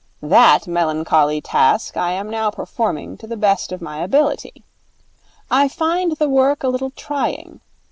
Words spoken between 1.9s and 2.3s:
I am